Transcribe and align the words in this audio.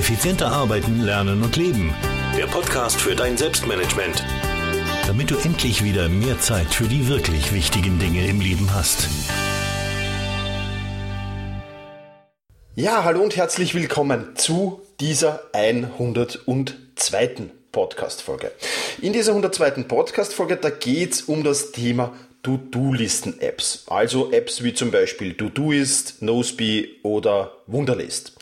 Effizienter 0.00 0.50
arbeiten, 0.50 1.02
lernen 1.02 1.42
und 1.42 1.56
leben. 1.56 1.94
Der 2.34 2.46
Podcast 2.46 2.98
für 2.98 3.14
dein 3.14 3.36
Selbstmanagement. 3.36 4.24
Damit 5.06 5.30
du 5.30 5.36
endlich 5.36 5.84
wieder 5.84 6.08
mehr 6.08 6.40
Zeit 6.40 6.68
für 6.72 6.84
die 6.84 7.06
wirklich 7.06 7.52
wichtigen 7.52 7.98
Dinge 7.98 8.26
im 8.26 8.40
Leben 8.40 8.72
hast. 8.72 9.10
Ja, 12.74 13.04
hallo 13.04 13.20
und 13.20 13.36
herzlich 13.36 13.74
willkommen 13.74 14.36
zu 14.36 14.80
dieser 15.00 15.42
102. 15.52 17.50
Podcast-Folge. 17.70 18.52
In 19.02 19.12
dieser 19.12 19.32
102. 19.32 19.82
Podcast-Folge, 19.82 20.56
da 20.56 20.70
geht 20.70 21.12
es 21.12 21.22
um 21.22 21.44
das 21.44 21.72
Thema 21.72 22.14
To-Do-Listen-Apps. 22.42 23.84
Also 23.88 24.32
Apps 24.32 24.62
wie 24.62 24.74
zum 24.74 24.90
Beispiel 24.90 25.34
Todoist, 25.34 26.22
Noseby 26.22 27.00
oder 27.02 27.52
Wunderlist. 27.66 28.32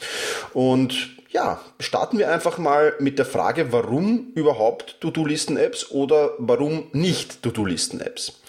Und 0.52 1.16
ja, 1.30 1.60
starten 1.78 2.18
wir 2.18 2.32
einfach 2.32 2.58
mal 2.58 2.94
mit 3.00 3.18
der 3.18 3.26
Frage, 3.26 3.72
warum 3.72 4.32
überhaupt 4.34 5.00
To-Do-Listen-Apps 5.00 5.90
oder 5.90 6.32
warum 6.38 6.88
nicht 6.92 7.42
To-Do-Listen-Apps? 7.42 8.40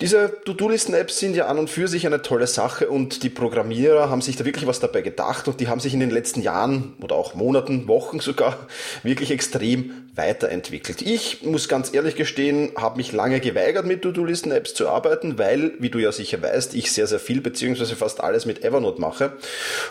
Diese 0.00 0.40
To-Do-Listen-Apps 0.46 1.18
sind 1.18 1.36
ja 1.36 1.44
an 1.44 1.58
und 1.58 1.68
für 1.68 1.86
sich 1.86 2.06
eine 2.06 2.22
tolle 2.22 2.46
Sache 2.46 2.88
und 2.88 3.22
die 3.22 3.28
Programmierer 3.28 4.08
haben 4.08 4.22
sich 4.22 4.34
da 4.34 4.46
wirklich 4.46 4.66
was 4.66 4.80
dabei 4.80 5.02
gedacht 5.02 5.46
und 5.46 5.60
die 5.60 5.68
haben 5.68 5.78
sich 5.78 5.92
in 5.92 6.00
den 6.00 6.08
letzten 6.08 6.40
Jahren 6.40 6.94
oder 7.02 7.16
auch 7.16 7.34
Monaten, 7.34 7.86
Wochen 7.86 8.18
sogar 8.18 8.66
wirklich 9.02 9.30
extrem 9.30 10.08
weiterentwickelt. 10.14 11.02
Ich 11.02 11.42
muss 11.42 11.68
ganz 11.68 11.92
ehrlich 11.92 12.16
gestehen, 12.16 12.72
habe 12.76 12.96
mich 12.96 13.12
lange 13.12 13.40
geweigert 13.40 13.84
mit 13.84 14.00
To-Do-Listen-Apps 14.00 14.72
zu 14.72 14.88
arbeiten, 14.88 15.38
weil, 15.38 15.72
wie 15.80 15.90
du 15.90 15.98
ja 15.98 16.12
sicher 16.12 16.40
weißt, 16.40 16.72
ich 16.72 16.90
sehr, 16.92 17.06
sehr 17.06 17.20
viel 17.20 17.42
beziehungsweise 17.42 17.94
fast 17.94 18.22
alles 18.22 18.46
mit 18.46 18.64
Evernote 18.64 19.02
mache 19.02 19.34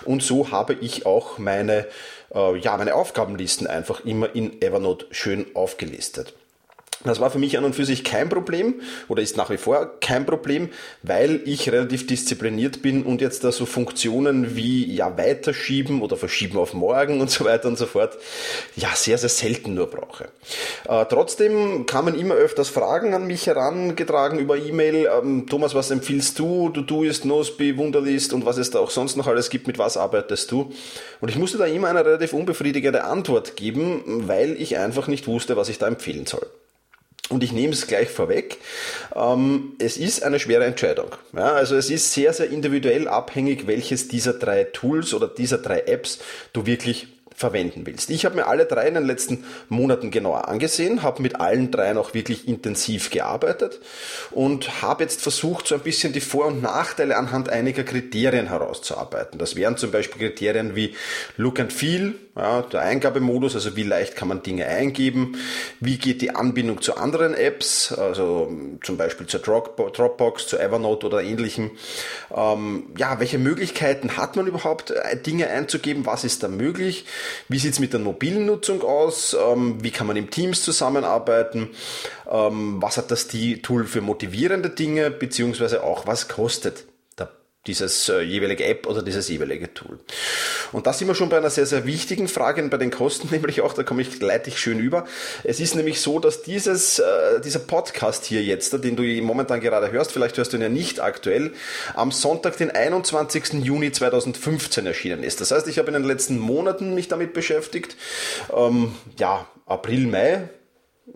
und 0.05 0.23
so 0.23 0.49
habe 0.49 0.73
ich 0.81 1.05
auch 1.05 1.37
meine, 1.37 1.85
äh, 2.33 2.57
ja, 2.57 2.75
meine 2.77 2.95
Aufgabenlisten 2.95 3.67
einfach 3.67 4.03
immer 4.05 4.33
in 4.33 4.59
Evernote 4.59 5.05
schön 5.11 5.45
aufgelistet. 5.53 6.33
Das 7.05 7.21
war 7.21 7.31
für 7.31 7.39
mich 7.39 7.57
an 7.57 7.63
und 7.63 7.75
für 7.75 7.85
sich 7.85 8.03
kein 8.03 8.27
Problem 8.27 8.81
oder 9.07 9.21
ist 9.21 9.37
nach 9.37 9.49
wie 9.49 9.57
vor 9.57 9.99
kein 10.01 10.25
Problem, 10.25 10.67
weil 11.01 11.39
ich 11.45 11.71
relativ 11.71 12.05
diszipliniert 12.05 12.81
bin 12.81 13.03
und 13.03 13.21
jetzt 13.21 13.45
da 13.45 13.53
so 13.53 13.65
Funktionen 13.65 14.57
wie 14.57 14.93
ja 14.93 15.17
weiterschieben 15.17 16.01
oder 16.01 16.17
verschieben 16.17 16.57
auf 16.57 16.73
morgen 16.73 17.21
und 17.21 17.31
so 17.31 17.45
weiter 17.45 17.69
und 17.69 17.77
so 17.77 17.85
fort 17.85 18.17
ja 18.75 18.89
sehr, 18.95 19.17
sehr 19.17 19.29
selten 19.29 19.75
nur 19.75 19.87
brauche. 19.87 20.25
Äh, 20.89 21.05
trotzdem 21.09 21.85
kamen 21.85 22.19
immer 22.19 22.35
öfters 22.35 22.67
Fragen 22.67 23.13
an 23.13 23.27
mich 23.27 23.47
herangetragen 23.47 24.37
über 24.37 24.57
E-Mail. 24.57 25.09
Ähm, 25.21 25.47
Thomas, 25.47 25.73
was 25.75 25.91
empfiehlst 25.91 26.37
du? 26.37 26.67
Du 26.67 26.81
tust 26.81 27.23
Nosby, 27.23 27.77
Wunderlist 27.77 28.33
und 28.33 28.45
was 28.45 28.57
es 28.57 28.71
da 28.71 28.79
auch 28.79 28.89
sonst 28.91 29.15
noch 29.15 29.27
alles 29.27 29.49
gibt, 29.49 29.67
mit 29.67 29.79
was 29.79 29.95
arbeitest 29.95 30.51
du? 30.51 30.73
Und 31.21 31.29
ich 31.29 31.37
musste 31.37 31.57
da 31.57 31.65
immer 31.65 31.87
eine 31.87 32.03
relativ 32.03 32.33
unbefriedigende 32.33 33.05
Antwort 33.05 33.55
geben, 33.55 34.27
weil 34.27 34.61
ich 34.61 34.77
einfach 34.77 35.07
nicht 35.07 35.27
wusste, 35.27 35.55
was 35.55 35.69
ich 35.69 35.77
da 35.77 35.87
empfehlen 35.87 36.25
soll. 36.25 36.45
Und 37.29 37.43
ich 37.43 37.51
nehme 37.51 37.73
es 37.73 37.85
gleich 37.85 38.09
vorweg. 38.09 38.57
Ähm, 39.15 39.73
es 39.77 39.97
ist 39.97 40.23
eine 40.23 40.39
schwere 40.39 40.65
Entscheidung. 40.65 41.15
Also 41.33 41.75
es 41.75 41.89
ist 41.89 42.11
sehr, 42.11 42.33
sehr 42.33 42.49
individuell 42.49 43.07
abhängig, 43.07 43.67
welches 43.67 44.07
dieser 44.07 44.33
drei 44.33 44.63
Tools 44.63 45.13
oder 45.13 45.27
dieser 45.27 45.59
drei 45.59 45.81
Apps 45.81 46.19
du 46.53 46.65
wirklich 46.65 47.07
verwenden 47.39 47.85
willst. 47.85 48.09
Ich 48.09 48.25
habe 48.25 48.35
mir 48.35 48.47
alle 48.47 48.65
drei 48.65 48.85
in 48.85 48.95
den 48.95 49.05
letzten 49.05 49.45
Monaten 49.69 50.11
genauer 50.11 50.49
angesehen, 50.49 51.03
habe 51.03 51.21
mit 51.21 51.39
allen 51.39 51.71
dreien 51.71 51.97
auch 51.97 52.13
wirklich 52.13 52.49
intensiv 52.49 53.11
gearbeitet 53.11 53.79
und 54.31 54.81
habe 54.81 55.03
jetzt 55.03 55.21
versucht, 55.21 55.65
so 55.65 55.75
ein 55.75 55.81
bisschen 55.81 56.11
die 56.11 56.19
Vor- 56.19 56.47
und 56.47 56.61
Nachteile 56.61 57.15
anhand 57.15 57.47
einiger 57.47 57.83
Kriterien 57.83 58.47
herauszuarbeiten. 58.47 59.39
Das 59.39 59.55
wären 59.55 59.77
zum 59.77 59.89
Beispiel 59.91 60.27
Kriterien 60.27 60.75
wie 60.75 60.95
Look 61.37 61.61
and 61.61 61.71
Feel, 61.71 62.15
ja, 62.39 62.61
der 62.61 62.81
Eingabemodus, 62.81 63.55
also 63.55 63.75
wie 63.75 63.83
leicht 63.83 64.15
kann 64.15 64.29
man 64.29 64.41
Dinge 64.41 64.65
eingeben, 64.65 65.37
wie 65.79 65.97
geht 65.97 66.21
die 66.21 66.35
Anbindung 66.35 66.81
zu 66.81 66.95
anderen 66.95 67.33
Apps, 67.33 67.91
also 67.91 68.49
zum 68.81 68.97
Beispiel 68.97 69.27
zur 69.27 69.41
Dropbox, 69.41 70.47
zu 70.47 70.57
Evernote 70.57 71.07
oder 71.07 71.21
ähnlichem. 71.21 71.71
Ähm, 72.33 72.93
ja, 72.97 73.19
welche 73.19 73.37
Möglichkeiten 73.37 74.15
hat 74.15 74.37
man 74.37 74.47
überhaupt, 74.47 74.91
äh, 74.91 75.17
Dinge 75.17 75.49
einzugeben, 75.49 76.05
was 76.05 76.23
ist 76.23 76.41
da 76.41 76.47
möglich, 76.47 77.05
wie 77.49 77.59
sieht 77.59 77.73
es 77.73 77.79
mit 77.79 77.91
der 77.91 77.99
mobilen 77.99 78.45
Nutzung 78.45 78.83
aus, 78.83 79.35
ähm, 79.35 79.83
wie 79.83 79.91
kann 79.91 80.07
man 80.07 80.15
im 80.15 80.29
Teams 80.29 80.63
zusammenarbeiten, 80.63 81.69
ähm, 82.29 82.81
was 82.81 82.97
hat 82.97 83.11
das 83.11 83.27
Tool 83.27 83.85
für 83.85 84.01
motivierende 84.01 84.69
Dinge, 84.69 85.11
beziehungsweise 85.11 85.83
auch 85.83 86.07
was 86.07 86.29
kostet 86.29 86.85
dieses 87.67 88.07
äh, 88.07 88.21
jeweilige 88.21 88.65
App 88.65 88.87
oder 88.87 89.03
dieses 89.03 89.27
jeweilige 89.27 89.73
Tool. 89.73 89.99
Und 90.71 90.87
da 90.87 90.93
sind 90.93 91.07
wir 91.07 91.15
schon 91.15 91.27
bei 91.27 91.37
einer 91.37 91.49
sehr, 91.49 91.65
sehr 91.65 91.85
wichtigen 91.85 92.29
Frage 92.29 92.63
bei 92.63 92.77
den 92.77 92.89
Kosten, 92.89 93.27
nämlich 93.31 93.61
auch, 93.61 93.73
da 93.73 93.83
komme 93.83 94.01
ich, 94.01 94.21
leite 94.21 94.49
ich 94.49 94.59
schön 94.59 94.79
über. 94.79 95.05
Es 95.43 95.59
ist 95.59 95.75
nämlich 95.75 95.99
so, 95.99 96.19
dass 96.19 96.41
dieses, 96.41 96.99
äh, 96.99 97.41
dieser 97.43 97.59
Podcast 97.59 98.25
hier 98.25 98.43
jetzt, 98.43 98.71
den 98.83 98.95
du 98.95 99.03
momentan 99.21 99.59
gerade 99.59 99.91
hörst, 99.91 100.11
vielleicht 100.11 100.37
hörst 100.37 100.53
du 100.53 100.57
ihn 100.57 100.63
ja 100.63 100.69
nicht 100.69 101.01
aktuell, 101.01 101.51
am 101.95 102.11
Sonntag, 102.11 102.57
den 102.57 102.71
21. 102.71 103.65
Juni 103.65 103.91
2015 103.91 104.85
erschienen 104.85 105.23
ist. 105.23 105.41
Das 105.41 105.51
heißt, 105.51 105.67
ich 105.67 105.79
habe 105.79 105.89
in 105.89 105.95
den 105.95 106.05
letzten 106.05 106.39
Monaten 106.39 106.95
mich 106.95 107.09
damit 107.09 107.33
beschäftigt. 107.33 107.97
Ähm, 108.55 108.95
ja, 109.17 109.47
April, 109.65 110.07
Mai, 110.07 110.49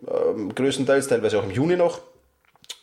ähm, 0.07 0.53
größtenteils, 0.53 1.07
teilweise 1.07 1.39
auch 1.39 1.45
im 1.45 1.51
Juni 1.51 1.77
noch 1.77 2.01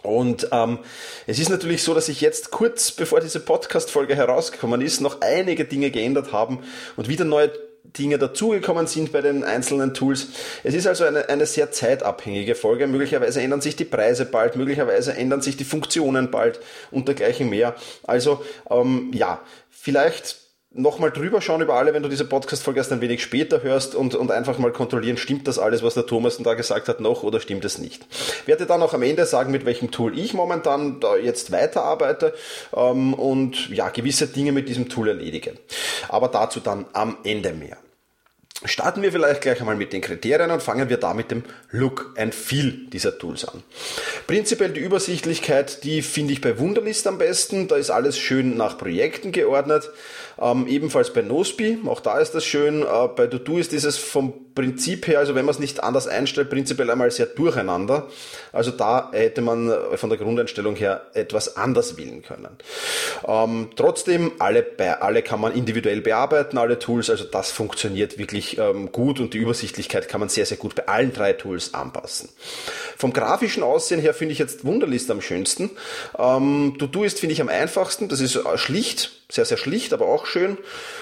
und 0.03 0.49
ähm, 0.53 0.78
es 1.27 1.38
ist 1.38 1.50
natürlich 1.50 1.83
so, 1.83 1.94
dass 1.94 2.06
sich 2.06 2.21
jetzt 2.21 2.50
kurz 2.50 2.91
bevor 2.91 3.21
diese 3.21 3.41
Podcast-Folge 3.41 4.16
herausgekommen 4.16 4.81
ist, 4.81 5.00
noch 5.00 5.21
einige 5.21 5.65
Dinge 5.65 5.91
geändert 5.91 6.33
haben 6.33 6.61
und 6.97 7.09
wieder 7.09 7.25
neue 7.25 7.50
Dinge 7.84 8.19
dazugekommen 8.19 8.87
sind 8.87 9.12
bei 9.12 9.21
den 9.21 9.43
einzelnen 9.43 9.94
Tools. 9.94 10.28
Es 10.62 10.75
ist 10.75 10.87
also 10.87 11.05
eine, 11.05 11.28
eine 11.28 11.47
sehr 11.47 11.72
zeitabhängige 11.72 12.55
Folge. 12.55 12.87
Möglicherweise 12.87 13.41
ändern 13.41 13.61
sich 13.61 13.77
die 13.77 13.84
Preise 13.84 14.27
bald, 14.27 14.56
möglicherweise 14.56 15.15
ändern 15.15 15.43
sich 15.43 15.56
die 15.56 15.65
Funktionen 15.65 16.31
bald 16.31 16.61
und 16.91 17.09
dergleichen 17.09 17.50
mehr. 17.50 17.75
Also 18.05 18.44
ähm, 18.71 19.11
ja, 19.12 19.43
vielleicht 19.71 20.40
nochmal 20.72 21.10
drüber 21.10 21.41
schauen 21.41 21.60
über 21.60 21.75
alle, 21.75 21.92
wenn 21.94 22.03
du 22.03 22.08
diese 22.08 22.25
Podcast-Folge 22.25 22.78
erst 22.78 22.92
ein 22.92 23.00
wenig 23.00 23.22
später 23.22 23.62
hörst 23.62 23.94
und, 23.94 24.14
und 24.14 24.31
einfach 24.31 24.58
mal 24.58 24.72
kontrollieren, 24.72 25.16
stimmt 25.16 25.48
das 25.48 25.58
alles, 25.58 25.82
was 25.82 25.94
der 25.94 26.06
Thomas 26.06 26.38
da 26.38 26.54
gesagt 26.54 26.88
hat, 26.88 27.00
noch 27.00 27.22
oder 27.22 27.41
stimmt 27.41 27.64
es 27.64 27.78
nicht. 27.78 28.06
Ich 28.10 28.47
werde 28.47 28.66
dann 28.66 28.82
auch 28.82 28.94
am 28.94 29.03
Ende 29.03 29.26
sagen, 29.26 29.50
mit 29.50 29.66
welchem 29.66 29.91
Tool 29.91 30.16
ich 30.16 30.32
momentan 30.32 31.00
da 31.00 31.16
jetzt 31.16 31.50
weiterarbeite 31.50 32.34
ähm, 32.75 33.14
und 33.14 33.69
ja, 33.70 33.88
gewisse 33.88 34.28
Dinge 34.28 34.53
mit 34.53 34.69
diesem 34.69 34.88
Tool 34.88 35.08
erledige. 35.08 35.54
Aber 36.08 36.28
dazu 36.28 36.60
dann 36.60 36.87
am 36.92 37.19
Ende 37.25 37.52
mehr. 37.52 37.76
Starten 38.66 39.00
wir 39.00 39.10
vielleicht 39.10 39.41
gleich 39.41 39.58
einmal 39.60 39.75
mit 39.75 39.94
den 39.94 40.02
Kriterien 40.02 40.50
und 40.50 40.62
fangen 40.62 40.91
wir 40.91 40.98
da 40.98 41.14
mit 41.14 41.31
dem 41.31 41.44
Look 41.70 42.12
and 42.19 42.34
Feel 42.34 42.72
dieser 42.92 43.16
Tools 43.16 43.47
an. 43.47 43.62
Prinzipiell 44.26 44.70
die 44.70 44.81
Übersichtlichkeit, 44.81 45.82
die 45.82 46.02
finde 46.02 46.34
ich 46.34 46.42
bei 46.42 46.58
Wunderlist 46.58 47.06
am 47.06 47.16
besten. 47.16 47.69
Da 47.69 47.76
ist 47.76 47.88
alles 47.88 48.19
schön 48.19 48.58
nach 48.58 48.76
Projekten 48.76 49.32
geordnet. 49.32 49.91
Ähm, 50.41 50.67
ebenfalls 50.67 51.12
bei 51.12 51.23
Nosby, 51.23 51.81
auch 51.87 52.01
da 52.01 52.19
ist 52.19 52.33
das 52.33 52.45
schön. 52.45 52.83
Äh, 52.83 53.09
bei 53.15 53.27
Dodo 53.27 53.59
ist 53.59 53.73
dieses 53.73 53.99
vom 53.99 54.33
Prinzip 54.55 55.06
her, 55.06 55.21
also 55.21 55.34
wenn 55.34 55.45
man 55.45 55.55
es 55.55 55.59
nicht 55.59 55.83
anders 55.83 56.09
einstellt, 56.09 56.51
prinzipiell 56.51 56.91
einmal 56.91 57.11
sehr 57.11 57.27
durcheinander. 57.27 58.09
Also 58.53 58.71
da 58.71 59.11
hätte 59.12 59.43
man 59.43 59.71
äh, 59.71 59.97
von 59.97 60.11
der 60.11 60.19
Grundeinstellung 60.19 60.77
her 60.77 61.03
etwas 61.15 61.56
anders 61.56 61.97
wählen 61.97 62.23
können. 62.23 62.49
Ähm, 63.27 63.71
trotzdem, 63.77 64.33
alle, 64.39 64.62
bei, 64.62 65.00
alle 65.00 65.23
kann 65.23 65.41
man 65.41 65.55
individuell 65.55 66.00
bearbeiten, 66.00 66.59
alle 66.59 66.79
Tools, 66.79 67.11
also 67.11 67.25
das 67.25 67.50
funktioniert 67.50 68.19
wirklich 68.19 68.59
ähm, 68.59 68.91
gut 68.93 69.21
und 69.21 69.34
die 69.34 69.39
Übersichtlichkeit 69.39 70.09
kann 70.09 70.21
man 70.21 70.29
sehr, 70.29 70.47
sehr 70.47 70.56
gut 70.56 70.75
bei 70.75 70.89
allen 70.89 71.12
drei 71.12 71.33
Tools 71.33 71.75
anpassen. 71.75 72.31
Vom 72.97 73.12
grafischen 73.12 73.62
Aussehen 73.62 74.00
her 74.00 74.15
finde 74.15 74.33
ich 74.33 74.39
jetzt 74.39 74.65
Wunderlist 74.65 75.11
am 75.11 75.21
schönsten. 75.21 75.71
Ähm, 76.19 76.75
Dodo 76.79 77.05
ist, 77.05 77.21
finde 77.21 77.34
ich, 77.34 77.41
am 77.41 77.49
einfachsten. 77.49 78.09
Das 78.09 78.21
ist 78.21 78.37
äh, 78.37 78.59
schlicht, 78.59 79.12
sehr, 79.31 79.44
sehr 79.44 79.56
schlicht, 79.56 79.93
aber 79.93 80.06
auch 80.06 80.26
schön. 80.31 80.59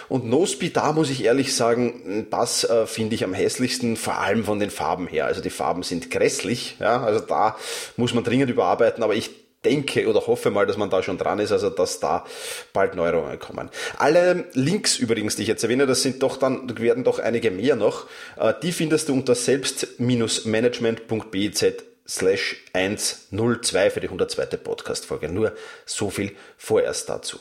Und 0.08 0.26
Nosby, 0.26 0.72
da 0.72 0.92
muss 0.92 1.10
ich 1.10 1.24
ehrlich 1.24 1.54
sagen, 1.54 2.26
das 2.30 2.64
äh, 2.64 2.86
finde 2.86 3.14
ich 3.14 3.24
am 3.24 3.34
hässlichsten, 3.34 3.96
vor 3.96 4.18
allem 4.18 4.44
von 4.44 4.58
den 4.58 4.70
Farben 4.70 5.06
her. 5.06 5.26
Also 5.26 5.40
die 5.40 5.50
Farben 5.50 5.82
sind 5.82 6.10
grässlich, 6.10 6.76
ja, 6.80 7.02
also 7.02 7.20
da 7.20 7.56
muss 7.96 8.14
man 8.14 8.24
dringend 8.24 8.50
überarbeiten, 8.50 9.02
aber 9.02 9.14
ich 9.14 9.30
denke 9.64 10.08
oder 10.08 10.26
hoffe 10.26 10.50
mal, 10.50 10.66
dass 10.66 10.76
man 10.76 10.90
da 10.90 11.02
schon 11.02 11.18
dran 11.18 11.40
ist, 11.40 11.52
also 11.52 11.70
dass 11.70 12.00
da 12.00 12.24
bald 12.72 12.94
Neuerungen 12.94 13.38
kommen. 13.38 13.70
Alle 13.96 14.44
Links 14.52 14.98
übrigens, 14.98 15.36
die 15.36 15.42
ich 15.42 15.48
jetzt 15.48 15.62
erwähne, 15.62 15.86
das 15.86 16.02
sind 16.02 16.22
doch 16.22 16.36
dann, 16.36 16.78
werden 16.78 17.04
doch 17.04 17.18
einige 17.18 17.50
mehr 17.50 17.76
noch, 17.76 18.06
äh, 18.36 18.52
die 18.62 18.72
findest 18.72 19.08
du 19.08 19.14
unter 19.14 19.34
selbst-management.biz 19.34 21.64
slash 22.08 22.56
102 22.72 23.90
für 23.90 24.00
die 24.00 24.06
102. 24.06 24.56
Podcast-Folge. 24.56 25.28
Nur 25.28 25.52
so 25.84 26.08
viel 26.08 26.34
vorerst 26.56 27.08
dazu. 27.08 27.38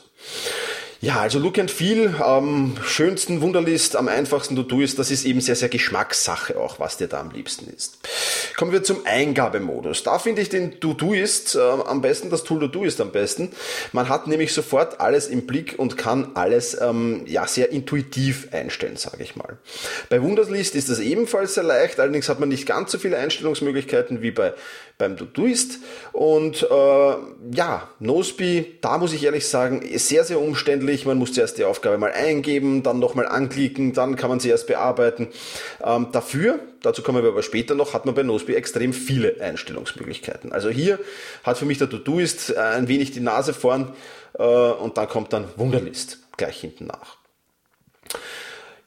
Ja, 1.00 1.20
also 1.20 1.38
Look 1.38 1.60
and 1.60 1.70
Feel 1.70 2.16
am 2.18 2.76
schönsten 2.82 3.40
Wunderlist, 3.40 3.94
am 3.94 4.08
einfachsten 4.08 4.56
To-Do 4.56 4.80
ist, 4.80 4.98
das 4.98 5.12
ist 5.12 5.24
eben 5.26 5.40
sehr, 5.40 5.54
sehr 5.54 5.68
Geschmackssache 5.68 6.58
auch, 6.58 6.80
was 6.80 6.96
dir 6.96 7.06
da 7.06 7.20
am 7.20 7.30
liebsten 7.30 7.72
ist. 7.72 7.98
Kommen 8.56 8.72
wir 8.72 8.82
zum 8.82 9.06
Eingabemodus. 9.06 10.02
Da 10.02 10.18
finde 10.18 10.42
ich 10.42 10.48
den 10.48 10.80
To-Do 10.80 11.12
ist 11.14 11.54
äh, 11.54 11.60
am 11.60 12.02
besten, 12.02 12.30
das 12.30 12.42
Tool 12.42 12.58
To-Do 12.58 12.82
ist 12.82 13.00
am 13.00 13.12
besten. 13.12 13.52
Man 13.92 14.08
hat 14.08 14.26
nämlich 14.26 14.52
sofort 14.52 15.00
alles 15.00 15.28
im 15.28 15.46
Blick 15.46 15.76
und 15.78 15.96
kann 15.96 16.32
alles 16.34 16.76
ähm, 16.80 17.22
ja 17.26 17.46
sehr 17.46 17.70
intuitiv 17.70 18.48
einstellen, 18.50 18.96
sage 18.96 19.22
ich 19.22 19.36
mal. 19.36 19.56
Bei 20.08 20.20
Wunderlist 20.20 20.74
ist 20.74 20.88
das 20.88 20.98
ebenfalls 20.98 21.54
sehr 21.54 21.62
leicht, 21.62 22.00
allerdings 22.00 22.28
hat 22.28 22.40
man 22.40 22.48
nicht 22.48 22.66
ganz 22.66 22.90
so 22.90 22.98
viele 22.98 23.18
Einstellungsmöglichkeiten 23.18 24.20
wie 24.20 24.32
bei 24.32 24.52
beim 24.98 25.16
Todoist. 25.16 25.78
Und 26.12 26.64
äh, 26.64 27.14
ja, 27.54 27.88
Noseby, 28.00 28.78
da 28.80 28.98
muss 28.98 29.12
ich 29.12 29.24
ehrlich 29.24 29.46
sagen, 29.46 29.82
sehr, 29.96 30.24
sehr 30.24 30.40
umständlich. 30.40 30.87
Man 31.06 31.18
muss 31.18 31.32
zuerst 31.32 31.58
die 31.58 31.64
Aufgabe 31.64 31.98
mal 31.98 32.12
eingeben, 32.12 32.82
dann 32.82 32.98
nochmal 32.98 33.28
anklicken, 33.28 33.92
dann 33.92 34.16
kann 34.16 34.30
man 34.30 34.40
sie 34.40 34.48
erst 34.48 34.66
bearbeiten. 34.66 35.28
Ähm, 35.84 36.08
dafür, 36.12 36.60
dazu 36.82 37.02
kommen 37.02 37.22
wir 37.22 37.30
aber 37.30 37.42
später 37.42 37.74
noch, 37.74 37.94
hat 37.94 38.06
man 38.06 38.14
bei 38.14 38.22
Noseby 38.22 38.54
extrem 38.54 38.92
viele 38.92 39.40
Einstellungsmöglichkeiten. 39.40 40.52
Also 40.52 40.68
hier 40.70 40.98
hat 41.44 41.58
für 41.58 41.66
mich 41.66 41.78
der 41.78 41.90
Todoist 41.90 42.50
äh, 42.50 42.58
ein 42.58 42.88
wenig 42.88 43.12
die 43.12 43.20
Nase 43.20 43.54
vorn 43.54 43.92
äh, 44.38 44.42
und 44.42 44.96
dann 44.96 45.08
kommt 45.08 45.32
dann 45.32 45.46
Wunderlist 45.56 46.18
gleich 46.36 46.60
hinten 46.60 46.86
nach. 46.86 47.16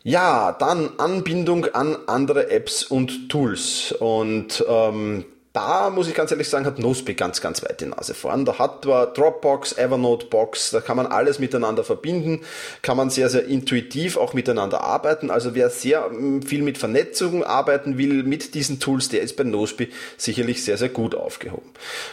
Ja, 0.03 0.51
dann 0.53 0.97
Anbindung 0.97 1.65
an 1.65 1.95
andere 2.07 2.49
Apps 2.49 2.83
und 2.83 3.29
Tools. 3.29 3.91
Und 3.91 4.65
ähm, 4.67 5.25
da 5.53 5.89
muss 5.89 6.07
ich 6.07 6.15
ganz 6.15 6.31
ehrlich 6.31 6.47
sagen, 6.47 6.65
hat 6.65 6.79
Nosby 6.79 7.13
ganz, 7.13 7.41
ganz 7.41 7.61
weit 7.63 7.81
die 7.81 7.85
Nase 7.85 8.13
vorn. 8.13 8.45
Da 8.45 8.57
hat 8.57 8.85
man 8.85 9.13
Dropbox, 9.13 9.73
Evernote 9.73 10.27
Box, 10.27 10.71
da 10.71 10.79
kann 10.79 10.95
man 10.95 11.07
alles 11.07 11.39
miteinander 11.39 11.83
verbinden, 11.83 12.41
kann 12.81 12.95
man 12.95 13.09
sehr, 13.09 13.29
sehr 13.29 13.45
intuitiv 13.45 14.15
auch 14.15 14.33
miteinander 14.33 14.81
arbeiten. 14.81 15.29
Also 15.29 15.53
wer 15.53 15.69
sehr 15.69 16.09
mm, 16.09 16.43
viel 16.43 16.61
mit 16.61 16.77
Vernetzung 16.77 17.43
arbeiten 17.43 17.97
will 17.97 18.23
mit 18.23 18.53
diesen 18.53 18.79
Tools, 18.79 19.09
der 19.09 19.21
ist 19.21 19.35
bei 19.35 19.43
Nosby 19.43 19.89
sicherlich 20.17 20.63
sehr, 20.63 20.77
sehr 20.77 20.89
gut 20.89 21.15
aufgehoben. 21.15 21.69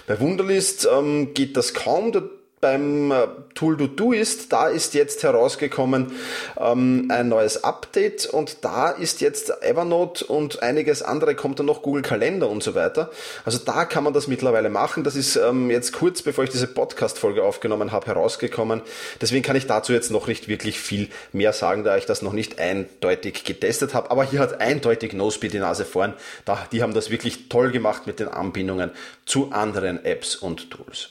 Bei 0.06 0.19
Wunderlist 0.19 0.88
ähm, 0.93 1.32
geht 1.34 1.56
das 1.56 1.75
kaum 1.75 2.12
beim 2.60 3.12
äh, 3.12 3.26
Tool 3.55 3.76
To 3.94 4.12
ist, 4.12 4.52
da 4.52 4.69
ist 4.69 4.94
jetzt 4.94 5.22
herausgekommen 5.22 6.12
ähm, 6.58 7.08
ein 7.10 7.28
neues 7.28 7.64
Update 7.64 8.26
und 8.26 8.64
da 8.64 8.90
ist 8.90 9.20
jetzt 9.20 9.62
Evernote 9.62 10.25
und 10.26 10.62
einiges 10.62 11.02
andere 11.02 11.34
kommt 11.34 11.58
dann 11.58 11.66
noch 11.66 11.82
Google 11.82 12.02
Kalender 12.02 12.49
und 12.49 12.62
so 12.62 12.75
weiter. 12.75 13.10
Also 13.44 13.58
da 13.58 13.84
kann 13.84 14.05
man 14.05 14.12
das 14.12 14.26
mittlerweile 14.26 14.69
machen. 14.70 15.05
Das 15.05 15.16
ist 15.16 15.37
ähm, 15.37 15.70
jetzt 15.70 15.93
kurz 15.93 16.22
bevor 16.22 16.44
ich 16.44 16.50
diese 16.50 16.66
Podcast-Folge 16.66 17.43
aufgenommen 17.43 17.93
habe 17.93 18.06
herausgekommen. 18.06 18.82
Deswegen 19.20 19.43
kann 19.43 19.56
ich 19.56 19.66
dazu 19.66 19.93
jetzt 19.93 20.10
noch 20.10 20.26
nicht 20.26 20.49
wirklich 20.49 20.78
viel 20.78 21.08
mehr 21.32 21.52
sagen, 21.52 21.84
da 21.84 21.96
ich 21.96 22.06
das 22.06 22.22
noch 22.22 22.32
nicht 22.32 22.58
eindeutig 22.58 23.44
getestet 23.44 23.94
habe. 23.94 24.10
Aber 24.10 24.25
hier 24.25 24.40
hat 24.40 24.60
eindeutig 24.60 25.12
NoSpeed 25.12 25.52
die 25.52 25.58
Nase 25.58 25.84
vorn. 25.84 26.14
Da, 26.44 26.66
die 26.72 26.82
haben 26.82 26.94
das 26.94 27.10
wirklich 27.10 27.49
toll 27.49 27.70
gemacht 27.70 28.06
mit 28.06 28.20
den 28.20 28.28
Anbindungen 28.28 28.90
zu 29.26 29.52
anderen 29.52 30.05
Apps 30.05 30.37
und 30.37 30.70
Tools. 30.70 31.10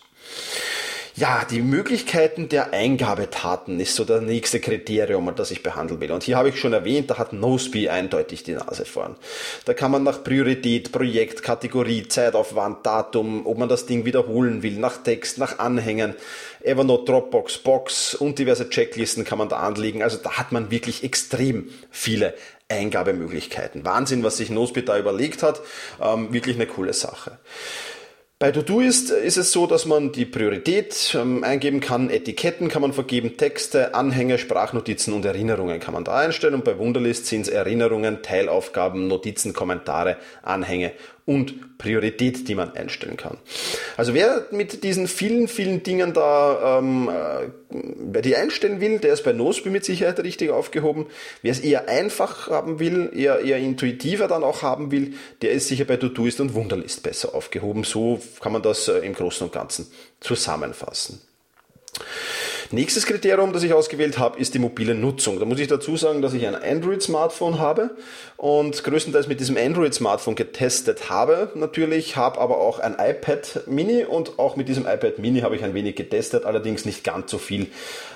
Ja, 1.17 1.43
die 1.49 1.63
Möglichkeiten 1.63 2.47
der 2.47 2.73
Eingabetaten 2.73 3.79
ist 3.79 3.95
so 3.95 4.05
das 4.05 4.21
nächste 4.21 4.59
Kriterium, 4.59 5.33
das 5.35 5.49
ich 5.49 5.63
behandeln 5.63 5.99
will. 5.99 6.11
Und 6.11 6.21
hier 6.21 6.37
habe 6.37 6.49
ich 6.49 6.59
schon 6.59 6.73
erwähnt, 6.73 7.09
da 7.09 7.17
hat 7.17 7.33
Noseby 7.33 7.89
eindeutig 7.89 8.43
die 8.43 8.51
Nase 8.51 8.85
vorn. 8.85 9.15
Da 9.65 9.73
kann 9.73 9.89
man 9.89 10.03
nach 10.03 10.23
Priorität, 10.23 10.91
Projekt, 10.91 11.41
Kategorie, 11.41 12.07
Zeitaufwand, 12.07 12.85
Datum, 12.85 13.47
ob 13.47 13.57
man 13.57 13.67
das 13.67 13.87
Ding 13.87 14.05
wiederholen 14.05 14.61
will, 14.61 14.77
nach 14.77 14.97
Text, 14.97 15.39
nach 15.39 15.57
Anhängen, 15.57 16.13
Evernote, 16.61 17.05
Dropbox, 17.05 17.57
Box 17.57 18.13
und 18.13 18.37
diverse 18.37 18.69
Checklisten 18.69 19.23
kann 19.23 19.39
man 19.39 19.49
da 19.49 19.57
anlegen. 19.57 20.03
Also 20.03 20.19
da 20.21 20.33
hat 20.33 20.51
man 20.51 20.69
wirklich 20.69 21.03
extrem 21.03 21.69
viele 21.89 22.35
Eingabemöglichkeiten. 22.69 23.83
Wahnsinn, 23.85 24.21
was 24.21 24.37
sich 24.37 24.51
Noseby 24.51 24.85
da 24.85 24.99
überlegt 24.99 25.41
hat. 25.41 25.61
Ähm, 25.99 26.31
wirklich 26.31 26.57
eine 26.57 26.67
coole 26.67 26.93
Sache. 26.93 27.39
Bei 28.39 28.51
Todoist 28.51 29.09
ist 29.09 29.37
es 29.37 29.51
so, 29.51 29.65
dass 29.65 29.87
man 29.87 30.11
die 30.11 30.25
Priorität 30.25 31.17
ähm, 31.19 31.43
eingeben 31.43 31.79
kann, 31.79 32.11
Etiketten 32.11 32.67
kann 32.67 32.83
man 32.83 32.93
vergeben, 32.93 33.35
Texte, 33.35 33.95
Anhänge, 33.95 34.37
Sprachnotizen 34.37 35.15
und 35.15 35.25
Erinnerungen 35.25 35.79
kann 35.79 35.95
man 35.95 36.03
da 36.03 36.17
einstellen. 36.17 36.53
Und 36.53 36.63
bei 36.63 36.77
Wunderlist 36.77 37.25
sind 37.25 37.41
es 37.41 37.47
Erinnerungen, 37.47 38.21
Teilaufgaben, 38.21 39.07
Notizen, 39.07 39.53
Kommentare, 39.53 40.17
Anhänge 40.43 40.91
und 41.27 41.77
Priorität, 41.77 42.47
die 42.47 42.55
man 42.55 42.73
einstellen 42.73 43.17
kann. 43.17 43.37
Also 43.97 44.13
wer 44.13 44.47
mit 44.51 44.83
diesen 44.83 45.09
vielen, 45.09 45.49
vielen 45.49 45.83
Dingen 45.83 46.13
da, 46.13 46.79
ähm, 46.79 47.09
äh, 47.09 47.49
wer 47.69 48.21
die 48.21 48.37
einstellen 48.37 48.79
will, 48.79 48.99
der 48.99 49.11
ist 49.11 49.25
bei 49.25 49.33
Nosby 49.33 49.69
mit 49.69 49.83
Sicherheit 49.83 50.19
richtig 50.21 50.51
aufgehoben. 50.51 51.07
Wer 51.41 51.51
es 51.51 51.59
eher 51.59 51.89
einfach 51.89 52.49
haben 52.49 52.79
will, 52.79 53.11
eher, 53.13 53.41
eher 53.41 53.57
intuitiver 53.57 54.29
dann 54.29 54.45
auch 54.45 54.61
haben 54.61 54.89
will, 54.89 55.15
der 55.41 55.51
ist 55.51 55.67
sicher 55.67 55.83
bei 55.83 55.97
Todoist 55.97 56.39
und 56.39 56.53
Wunderlist 56.53 57.03
besser 57.03 57.35
aufgehoben. 57.35 57.83
So 57.83 58.21
kann 58.39 58.53
man 58.53 58.61
das 58.61 58.87
äh, 58.87 58.99
im 58.99 59.13
Großen 59.13 59.45
und 59.45 59.51
Ganzen 59.51 59.91
zusammenfassen. 60.21 61.21
Nächstes 62.71 63.05
Kriterium, 63.05 63.53
das 63.53 63.63
ich 63.63 63.73
ausgewählt 63.73 64.17
habe, 64.17 64.37
ist 64.39 64.53
die 64.53 64.59
mobile 64.59 64.93
Nutzung. 64.93 65.39
Da 65.39 65.45
muss 65.45 65.57
ich 65.57 65.67
dazu 65.69 65.95
sagen, 65.95 66.21
dass 66.21 66.33
ich 66.33 66.45
ein 66.45 66.55
Android-Smartphone 66.55 67.59
habe 67.59 67.91
und 68.35 68.83
größtenteils 68.83 69.29
mit 69.29 69.39
diesem 69.39 69.55
Android-Smartphone 69.55 70.35
getestet 70.35 71.09
habe. 71.09 71.49
Natürlich 71.55 72.17
habe 72.17 72.41
aber 72.41 72.57
auch 72.57 72.79
ein 72.79 72.97
iPad 72.99 73.67
Mini 73.67 74.03
und 74.03 74.37
auch 74.37 74.57
mit 74.57 74.67
diesem 74.67 74.85
iPad 74.85 75.17
Mini 75.19 75.39
habe 75.39 75.55
ich 75.55 75.63
ein 75.63 75.73
wenig 75.73 75.95
getestet, 75.95 76.43
allerdings 76.43 76.83
nicht 76.83 77.05
ganz 77.05 77.31
so 77.31 77.37
viel, 77.37 77.67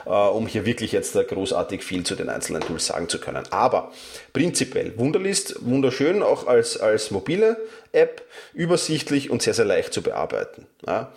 äh, 0.06 0.10
um 0.10 0.48
hier 0.48 0.66
wirklich 0.66 0.92
jetzt 0.92 1.14
großartig 1.14 1.82
viel 1.82 2.04
zu 2.04 2.16
den 2.16 2.28
einzelnen 2.28 2.62
Tools 2.62 2.88
sagen 2.88 3.08
zu 3.08 3.20
können. 3.20 3.44
Aber 3.52 3.94
prinzipiell 4.34 4.98
Wunderlist, 4.98 5.56
wunderschön, 5.62 6.22
auch 6.22 6.48
als, 6.48 6.78
als 6.78 7.10
mobile 7.10 7.56
App, 7.94 8.24
übersichtlich 8.54 9.30
und 9.30 9.42
sehr, 9.42 9.54
sehr 9.54 9.66
leicht 9.66 9.94
zu 9.94 10.02
bearbeiten. 10.02 10.66
Ja. 10.88 11.12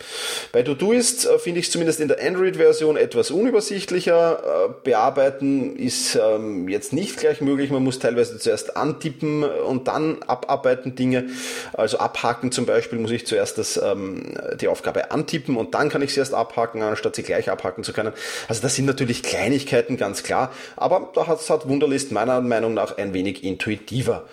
Bei 0.51 0.61
Todoist 0.61 1.25
äh, 1.25 1.39
finde 1.39 1.59
ich 1.59 1.67
es 1.67 1.71
zumindest 1.71 1.99
in 1.99 2.07
der 2.07 2.21
Android-Version 2.21 2.97
etwas 2.97 3.31
unübersichtlicher. 3.31 4.67
Äh, 4.67 4.73
bearbeiten 4.83 5.75
ist 5.75 6.15
ähm, 6.15 6.67
jetzt 6.67 6.93
nicht 6.93 7.17
gleich 7.17 7.41
möglich. 7.41 7.71
Man 7.71 7.83
muss 7.83 7.99
teilweise 7.99 8.37
zuerst 8.37 8.77
antippen 8.77 9.43
und 9.43 9.87
dann 9.87 10.21
abarbeiten 10.23 10.95
Dinge. 10.95 11.29
Also 11.73 11.97
abhaken 11.97 12.51
zum 12.51 12.65
Beispiel 12.65 12.99
muss 12.99 13.11
ich 13.11 13.25
zuerst 13.25 13.57
das, 13.57 13.77
ähm, 13.77 14.37
die 14.59 14.67
Aufgabe 14.67 15.11
antippen 15.11 15.57
und 15.57 15.73
dann 15.73 15.89
kann 15.89 16.01
ich 16.01 16.13
sie 16.13 16.19
erst 16.19 16.33
abhaken, 16.33 16.81
anstatt 16.81 17.15
sie 17.15 17.23
gleich 17.23 17.49
abhaken 17.49 17.83
zu 17.83 17.93
können. 17.93 18.13
Also 18.47 18.61
das 18.61 18.75
sind 18.75 18.85
natürlich 18.85 19.23
Kleinigkeiten, 19.23 19.97
ganz 19.97 20.23
klar. 20.23 20.51
Aber 20.75 21.11
da 21.15 21.27
hat, 21.27 21.39
Wunderlist 21.67 22.11
meiner 22.11 22.41
Meinung 22.41 22.73
nach 22.73 22.97
ein 22.97 23.13
wenig 23.13 23.43
intuitiver 23.43 24.25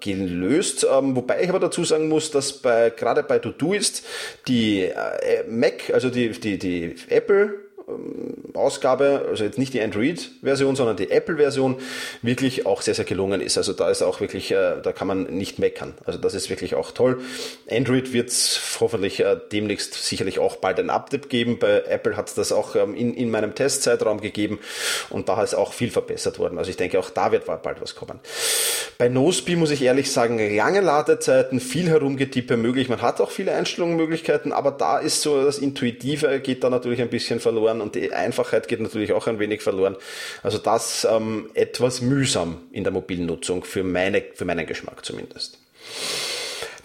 gelöst. 0.00 0.86
Ähm, 0.90 1.16
wobei 1.16 1.42
ich 1.42 1.48
aber 1.48 1.60
dazu 1.60 1.84
sagen 1.84 2.08
muss, 2.08 2.30
dass 2.30 2.52
bei, 2.52 2.90
gerade 2.90 3.22
bei 3.22 3.38
Todoist 3.38 4.04
die 4.46 4.82
äh, 4.82 5.44
Mac, 5.48 5.90
also 5.92 6.10
die, 6.10 6.30
die, 6.30 6.58
die 6.58 6.96
Apple 7.08 7.63
Ausgabe, 8.54 9.26
also 9.28 9.44
jetzt 9.44 9.58
nicht 9.58 9.74
die 9.74 9.80
Android-Version, 9.82 10.76
sondern 10.76 10.96
die 10.96 11.10
Apple-Version, 11.10 11.76
wirklich 12.22 12.66
auch 12.66 12.80
sehr, 12.82 12.94
sehr 12.94 13.04
gelungen 13.04 13.40
ist. 13.40 13.58
Also 13.58 13.72
da 13.72 13.90
ist 13.90 14.02
auch 14.02 14.20
wirklich, 14.20 14.52
äh, 14.52 14.80
da 14.82 14.92
kann 14.92 15.06
man 15.06 15.24
nicht 15.24 15.58
meckern. 15.58 15.94
Also 16.04 16.18
das 16.18 16.34
ist 16.34 16.48
wirklich 16.48 16.74
auch 16.74 16.92
toll. 16.92 17.20
Android 17.70 18.12
wird 18.12 18.30
es 18.30 18.78
hoffentlich 18.80 19.20
äh, 19.20 19.36
demnächst 19.52 19.94
sicherlich 19.94 20.38
auch 20.38 20.56
bald 20.56 20.78
ein 20.78 20.88
Update 20.88 21.28
geben. 21.28 21.58
Bei 21.58 21.82
Apple 21.82 22.16
hat 22.16 22.28
es 22.28 22.34
das 22.34 22.52
auch 22.52 22.74
ähm, 22.74 22.94
in, 22.94 23.12
in 23.12 23.30
meinem 23.30 23.54
Testzeitraum 23.54 24.20
gegeben 24.20 24.60
und 25.10 25.28
da 25.28 25.42
ist 25.42 25.54
auch 25.54 25.72
viel 25.72 25.90
verbessert 25.90 26.38
worden. 26.38 26.58
Also 26.58 26.70
ich 26.70 26.76
denke, 26.76 26.98
auch 26.98 27.10
da 27.10 27.32
wird 27.32 27.44
bald 27.44 27.82
was 27.82 27.94
kommen. 27.94 28.20
Bei 28.96 29.08
Noseby 29.08 29.56
muss 29.56 29.70
ich 29.70 29.82
ehrlich 29.82 30.10
sagen, 30.10 30.38
lange 30.56 30.80
Ladezeiten, 30.80 31.60
viel 31.60 31.88
Herumgetippe 31.88 32.56
möglich. 32.56 32.88
Man 32.88 33.02
hat 33.02 33.20
auch 33.20 33.30
viele 33.30 33.52
Einstellungsmöglichkeiten, 33.52 34.52
aber 34.52 34.70
da 34.70 34.98
ist 34.98 35.20
so 35.20 35.44
das 35.44 35.58
Intuitive 35.58 36.40
geht 36.40 36.64
da 36.64 36.70
natürlich 36.70 37.02
ein 37.02 37.10
bisschen 37.10 37.40
verloren 37.40 37.73
verloren 37.74 37.80
und 37.80 37.94
die 37.94 38.12
Einfachheit 38.12 38.68
geht 38.68 38.80
natürlich 38.80 39.12
auch 39.12 39.26
ein 39.26 39.38
wenig 39.38 39.62
verloren. 39.62 39.96
Also 40.42 40.58
das 40.58 41.06
ähm, 41.10 41.50
etwas 41.54 42.00
mühsam 42.00 42.58
in 42.72 42.84
der 42.84 42.92
mobilen 42.92 43.26
Nutzung 43.26 43.64
für, 43.64 43.84
meine, 43.84 44.22
für 44.34 44.44
meinen 44.44 44.66
Geschmack 44.66 45.04
zumindest. 45.04 45.58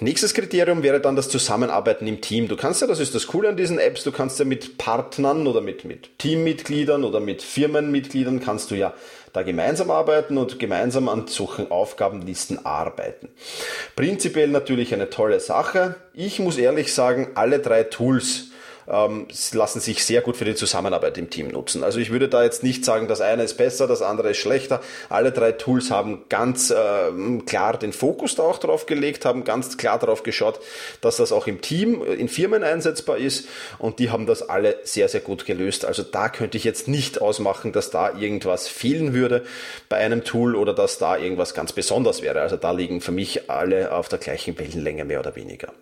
Nächstes 0.02 0.34
Kriterium 0.34 0.82
wäre 0.82 1.02
dann 1.02 1.18
das 1.18 1.28
Zusammenarbeiten 1.28 2.08
im 2.08 2.22
Team. 2.22 2.48
Du 2.48 2.56
kannst 2.56 2.80
ja, 2.80 2.88
das 2.88 3.02
ist 3.02 3.16
das 3.16 3.28
Coole 3.28 3.50
an 3.50 3.58
diesen 3.58 3.80
Apps, 3.80 4.06
du 4.06 4.14
kannst 4.14 4.40
ja 4.40 4.46
mit 4.46 4.78
Partnern 4.78 5.46
oder 5.46 5.60
mit, 5.60 5.84
mit 5.84 6.18
Teammitgliedern 6.20 7.04
oder 7.04 7.20
mit 7.20 7.42
Firmenmitgliedern 7.42 8.40
kannst 8.40 8.72
du 8.72 8.76
ja 8.76 8.94
da 9.34 9.44
gemeinsam 9.44 9.92
arbeiten 9.92 10.38
und 10.38 10.58
gemeinsam 10.58 11.10
an 11.10 11.28
solchen 11.28 11.70
Aufgabenlisten 11.70 12.66
arbeiten. 12.66 13.28
Prinzipiell 13.98 14.48
natürlich 14.48 14.94
eine 14.94 15.10
tolle 15.10 15.42
Sache. 15.42 15.96
Ich 16.14 16.40
muss 16.40 16.58
ehrlich 16.58 16.94
sagen, 16.94 17.32
alle 17.36 17.60
drei 17.60 17.84
Tools 17.84 18.49
ähm, 18.90 19.28
lassen 19.54 19.80
sich 19.80 20.04
sehr 20.04 20.22
gut 20.22 20.38
für 20.38 20.46
die 20.46 20.56
Zusammenarbeit 20.56 21.18
im 21.18 21.30
Team 21.30 21.50
nutzen. 21.50 21.84
Also 21.84 22.00
ich 22.00 22.10
würde 22.10 22.28
da 22.28 22.44
jetzt 22.44 22.64
nicht 22.64 22.84
sagen, 22.84 23.08
das 23.08 23.22
eine 23.22 23.44
ist 23.44 23.56
besser, 23.56 23.88
das 23.88 24.02
andere 24.02 24.32
ist 24.32 24.38
schlechter. 24.38 24.82
Alle 25.10 25.32
drei 25.32 25.52
Tools 25.52 25.92
haben 25.92 26.24
ganz 26.30 26.72
äh, 26.72 27.12
klar 27.46 27.78
den 27.78 27.94
Fokus 27.94 28.36
da 28.36 28.44
auch 28.44 28.58
drauf 28.58 28.86
gelegt, 28.86 29.26
haben 29.26 29.44
ganz 29.44 29.78
klar 29.78 30.00
darauf 30.00 30.24
geschaut, 30.24 30.60
dass 31.02 31.18
das 31.18 31.32
auch 31.32 31.48
im 31.48 31.62
Team, 31.62 32.02
äh, 32.02 32.14
in 32.16 32.28
Firmen 32.28 32.64
einsetzbar 32.64 33.18
ist 33.18 33.48
und 33.78 34.00
die 34.00 34.10
haben 34.10 34.26
das 34.26 34.48
alle 34.50 34.78
sehr, 34.84 35.08
sehr 35.08 35.22
gut 35.22 35.46
gelöst. 35.46 35.86
Also 35.86 36.04
da 36.04 36.30
könnte 36.30 36.58
ich 36.58 36.64
jetzt 36.64 36.88
nicht 36.88 37.22
ausmachen, 37.22 37.72
dass 37.72 37.92
da 37.92 38.18
irgendwas 38.18 38.68
fehlen 38.68 39.14
würde 39.14 39.44
bei 39.88 39.98
einem 39.98 40.24
Tool 40.24 40.56
oder 40.56 40.74
dass 40.74 40.98
da 40.98 41.18
irgendwas 41.18 41.54
ganz 41.54 41.74
besonders 41.74 42.22
wäre. 42.22 42.42
Also 42.42 42.58
da 42.58 42.72
liegen 42.72 43.02
für 43.02 43.12
mich 43.12 43.50
alle 43.50 43.92
auf 43.92 44.10
der 44.10 44.20
gleichen 44.20 44.58
Wellenlänge 44.58 45.06
mehr 45.06 45.20
oder 45.20 45.36
weniger. 45.36 45.74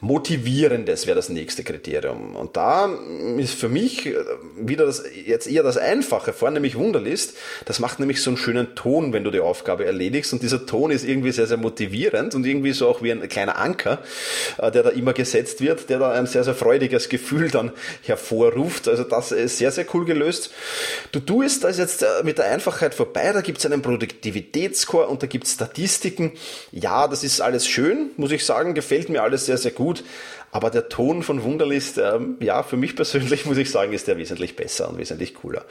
Motivierendes 0.00 1.08
wäre 1.08 1.16
das 1.16 1.28
nächste 1.28 1.64
Kriterium. 1.64 2.36
Und 2.36 2.56
da 2.56 2.88
ist 3.36 3.54
für 3.54 3.68
mich 3.68 4.06
äh, 4.06 4.14
wieder 4.56 4.86
das, 4.86 5.02
jetzt 5.26 5.48
eher 5.48 5.64
das 5.64 5.76
Einfache, 5.76 6.32
vor 6.32 6.52
nämlich 6.52 6.76
Wunderlist. 6.76 7.36
Das 7.64 7.80
macht 7.80 7.98
nämlich 7.98 8.22
so 8.22 8.30
einen 8.30 8.36
schönen 8.36 8.76
Ton, 8.76 9.12
wenn 9.12 9.24
du 9.24 9.32
die 9.32 9.40
Aufgabe 9.40 9.86
erledigst. 9.86 10.32
Und 10.32 10.42
dieser 10.42 10.66
Ton 10.66 10.92
ist 10.92 11.04
irgendwie 11.04 11.32
sehr, 11.32 11.48
sehr 11.48 11.56
motivierend 11.56 12.36
und 12.36 12.46
irgendwie 12.46 12.70
so 12.70 12.86
auch 12.86 13.02
wie 13.02 13.10
ein 13.10 13.28
kleiner 13.28 13.58
Anker, 13.58 13.98
äh, 14.58 14.70
der 14.70 14.84
da 14.84 14.90
immer 14.90 15.14
gesetzt 15.14 15.60
wird, 15.60 15.90
der 15.90 15.98
da 15.98 16.12
ein 16.12 16.26
sehr, 16.26 16.44
sehr 16.44 16.54
freudiges 16.54 17.08
Gefühl 17.08 17.50
dann 17.50 17.72
hervorruft. 18.02 18.86
Also 18.86 19.02
das 19.02 19.32
ist 19.32 19.58
sehr, 19.58 19.72
sehr 19.72 19.86
cool 19.94 20.04
gelöst. 20.04 20.52
Du 21.10 21.18
tust 21.18 21.64
das 21.64 21.76
jetzt 21.76 22.04
äh, 22.04 22.06
mit 22.22 22.38
der 22.38 22.44
Einfachheit 22.52 22.94
vorbei. 22.94 23.32
Da 23.32 23.40
gibt 23.40 23.58
es 23.58 23.66
einen 23.66 23.82
Produktivitätsscore 23.82 25.08
und 25.08 25.24
da 25.24 25.26
gibt 25.26 25.46
es 25.48 25.54
Statistiken. 25.54 26.34
Ja, 26.70 27.08
das 27.08 27.24
ist 27.24 27.40
alles 27.40 27.66
schön, 27.66 28.12
muss 28.16 28.30
ich 28.30 28.44
sagen. 28.44 28.74
Gefällt 28.74 29.08
mir 29.08 29.24
alles 29.24 29.46
sehr, 29.46 29.58
sehr 29.58 29.72
gut 29.72 29.87
gut. 29.88 30.04
Aber 30.50 30.70
der 30.70 30.88
Ton 30.88 31.22
von 31.22 31.42
Wunderlist, 31.42 31.98
ähm, 31.98 32.36
ja, 32.40 32.62
für 32.62 32.76
mich 32.76 32.96
persönlich 32.96 33.44
muss 33.46 33.58
ich 33.58 33.70
sagen, 33.70 33.92
ist 33.92 34.08
der 34.08 34.18
wesentlich 34.18 34.56
besser 34.56 34.88
und 34.88 34.98
wesentlich 34.98 35.34
cooler. 35.34 35.64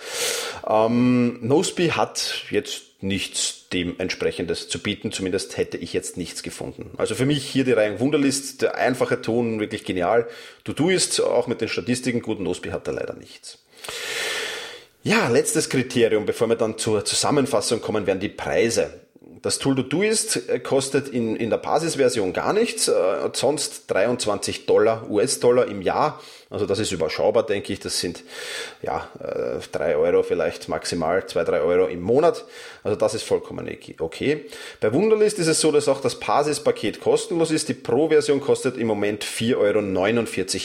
Ähm, 0.68 1.40
Noseby 1.42 1.90
hat 1.90 2.46
jetzt 2.50 2.84
nichts 3.02 3.70
dementsprechendes 3.72 4.70
zu 4.70 4.80
bieten, 4.80 5.12
zumindest 5.12 5.58
hätte 5.58 5.78
ich 5.78 5.94
jetzt 5.94 6.18
nichts 6.18 6.42
gefunden. 6.42 6.92
Also 6.98 7.14
für 7.16 7.26
mich 7.26 7.46
hier 7.46 7.64
die 7.64 7.74
Reihe 7.74 8.00
Wunderlist, 8.00 8.62
der 8.64 8.76
einfache 8.76 9.22
Ton, 9.22 9.60
wirklich 9.60 9.84
genial. 9.84 10.28
Du 10.64 10.74
tust 10.74 11.22
auch 11.22 11.48
mit 11.48 11.62
den 11.62 11.70
Statistiken 11.70 12.22
gut, 12.22 12.40
Noseby 12.40 12.70
hat 12.70 12.88
da 12.88 12.92
leider 12.92 13.14
nichts. 13.14 13.60
Ja, 15.04 15.30
letztes 15.30 15.70
Kriterium, 15.70 16.26
bevor 16.26 16.50
wir 16.50 16.56
dann 16.56 16.78
zur 16.78 17.06
Zusammenfassung 17.06 17.82
kommen, 17.82 18.08
wären 18.08 18.20
die 18.20 18.30
Preise. 18.30 18.90
Das 19.48 19.60
Tool 19.60 19.76
Todoist 19.76 20.50
äh, 20.50 20.60
kostet 20.60 21.08
in, 21.08 21.38
in 21.38 21.50
der 21.50 21.56
Basisversion 21.56 22.34
gar 22.34 22.52
nichts, 22.52 22.90
äh, 22.90 22.94
sonst 23.32 23.84
23 23.88 24.66
Dollar, 24.66 25.10
US-Dollar 25.10 25.68
im 25.68 25.82
Jahr. 25.82 26.20
Also 26.50 26.66
das 26.66 26.80
ist 26.80 26.92
überschaubar, 26.92 27.46
denke 27.46 27.74
ich. 27.74 27.80
Das 27.80 28.00
sind 28.00 28.24
ja 28.82 29.10
äh, 29.20 29.60
drei 29.72 29.98
Euro 29.98 30.24
vielleicht 30.24 30.70
maximal, 30.70 31.26
zwei 31.28 31.44
drei 31.44 31.62
Euro 31.62 31.88
im 31.88 32.02
Monat. 32.02 32.46
Also 32.84 32.96
das 32.96 33.14
ist 33.14 33.24
vollkommen 33.24 33.70
okay. 34.00 34.46
Bei 34.80 34.94
Wunderlist 34.94 35.40
ist 35.40 35.48
es 35.48 35.60
so, 35.60 35.72
dass 35.72 35.90
auch 35.90 36.00
das 36.00 36.20
Basispaket 36.20 37.02
kostenlos 37.02 37.52
ist. 37.52 37.68
Die 37.68 37.74
Pro-Version 37.74 38.40
kostet 38.40 38.78
im 38.78 38.88
Moment 38.88 39.26
4,49 39.26 39.58
Euro 39.58 39.80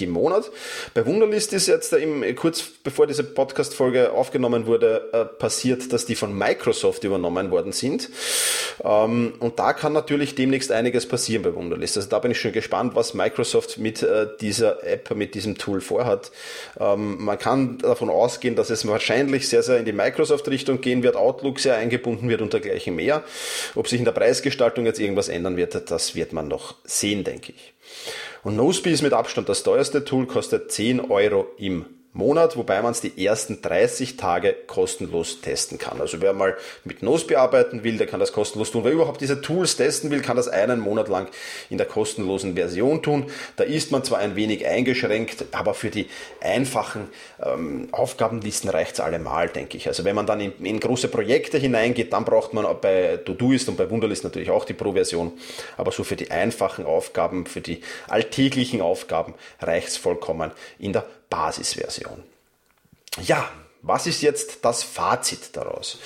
im 0.05 0.11
Monat. 0.11 0.51
Bei 0.95 1.05
Wunderlist 1.05 1.53
ist 1.53 1.67
jetzt 1.67 1.95
kurz 2.37 2.63
bevor 2.63 3.07
diese 3.07 3.25
Podcast-Folge 3.25 4.13
aufgenommen 4.13 4.67
wurde, 4.67 5.09
äh, 5.13 5.25
passiert, 5.25 5.93
dass 5.93 6.07
die 6.07 6.15
von 6.15 6.37
Microsoft 6.37 7.05
übernommen 7.05 7.51
worden 7.51 7.73
sind. 7.73 8.09
Ähm, 8.85 9.35
und 9.39 9.59
da 9.59 9.73
kann 9.73 9.93
natürlich 9.93 10.35
demnächst 10.35 10.71
einiges 10.71 11.07
passieren 11.07 11.43
bei 11.43 11.55
Wunderlist. 11.55 11.97
Also 11.97 12.09
da 12.09 12.19
bin 12.19 12.31
ich 12.31 12.41
schon 12.41 12.53
gespannt, 12.53 12.95
was 12.95 13.15
Microsoft 13.15 13.79
mit 13.79 14.03
äh, 14.03 14.27
dieser 14.41 14.85
App, 14.85 15.15
mit 15.15 15.35
diesem 15.35 15.59
Tool 15.59 15.72
vorhat. 15.81 16.31
Ähm, 16.79 17.23
man 17.25 17.39
kann 17.39 17.79
davon 17.79 18.11
ausgehen, 18.11 18.57
dass 18.57 18.71
es 18.71 18.87
wahrscheinlich 18.87 19.49
sehr, 19.49 19.63
sehr 19.63 19.79
in 19.79 19.85
die 19.85 19.93
Microsoft-Richtung 19.93 20.81
gehen 20.81 21.03
wird, 21.03 21.17
Outlook 21.17 21.61
sehr 21.61 21.77
eingebunden 21.77 22.29
wird 22.29 22.43
und 22.43 22.53
dergleichen 22.53 22.95
mehr. 22.97 23.23
Ob 23.75 23.89
sich 23.89 23.99
in 23.99 24.05
der 24.05 24.13
Preisgestaltung 24.13 24.87
jetzt 24.87 25.01
irgendwas 25.01 25.29
ändern 25.29 25.57
wird, 25.57 25.91
das 25.91 26.15
wird 26.15 26.33
man 26.33 26.49
noch 26.49 26.75
sehen, 26.85 27.25
denke 27.25 27.53
ich. 27.53 27.73
Und 28.43 28.57
Noseby 28.57 28.91
ist 28.91 29.03
mit 29.03 29.13
Abstand 29.13 29.49
das 29.49 29.63
teuerste 29.63 30.05
Tool, 30.05 30.27
kostet 30.27 30.73
10 30.73 31.01
Euro 31.11 31.47
im 31.59 31.87
Monat, 32.15 32.59
wobei 32.59 32.83
man 32.83 32.93
es 32.93 33.01
die 33.01 33.25
ersten 33.25 33.63
30 33.63 34.19
Tage 34.19 34.55
kostenlos 34.67 35.41
testen 35.41 35.79
kann. 35.79 35.99
Also 35.99 36.21
wer 36.21 36.35
mal 36.35 36.59
mit 36.85 37.03
Nose 37.03 37.27
bearbeiten 37.27 37.85
will, 37.85 37.97
der 37.97 38.07
kann 38.07 38.21
das 38.21 38.35
kostenlos 38.35 38.71
tun. 38.71 38.85
Wer 38.85 38.93
überhaupt 38.93 39.23
diese 39.23 39.41
Tools 39.41 39.77
testen 39.77 40.11
will, 40.11 40.21
kann 40.21 40.37
das 40.37 40.47
einen 40.47 40.79
Monat 40.79 41.09
lang 41.09 41.29
in 41.71 41.79
der 41.79 41.87
kostenlosen 41.87 42.55
Version 42.55 43.03
tun. 43.03 43.31
Da 43.57 43.65
ist 43.65 43.93
man 43.93 44.05
zwar 44.05 44.19
ein 44.19 44.37
wenig 44.37 44.67
eingeschränkt, 44.67 45.47
aber 45.53 45.73
für 45.73 45.89
die 45.89 46.07
einfachen 46.43 47.09
ähm, 47.43 47.89
Aufgabenlisten 47.93 48.69
reicht 48.69 48.93
es 48.93 49.01
allemal, 49.01 49.49
denke 49.49 49.79
ich. 49.79 49.89
Also 49.89 50.05
wenn 50.05 50.15
man 50.15 50.27
dann 50.27 50.41
in, 50.41 50.53
in, 50.63 50.81
große 50.81 51.09
Projekte 51.09 51.57
hineingeht, 51.57 52.13
dann 52.13 52.27
braucht 52.27 52.53
man 52.53 52.67
bei 52.83 53.21
Todoist 53.25 53.71
und 53.71 53.79
bei 53.79 53.89
Wunderlist 53.89 54.23
natürlich 54.23 54.51
auch 54.51 54.67
die 54.67 54.75
Pro-Version. 54.75 55.33
Aber 55.79 55.93
so 55.93 56.05
für 56.05 56.17
die 56.17 56.31
einfachen 56.31 56.85
Aufgaben, 56.85 57.47
für 57.47 57.63
die 57.63 57.81
alltäglichen 58.09 58.83
Aufgaben 58.83 59.33
reicht 59.61 59.89
es 59.89 59.97
vollkommen 59.97 60.51
in 60.79 60.93
der 60.93 61.07
Basisversion. 61.33 62.23
Ja, 63.23 63.51
was 63.81 64.07
ist 64.07 64.21
jetzt 64.21 64.67
das 64.67 64.83
Fazit 64.83 65.57
daraus? 65.57 65.99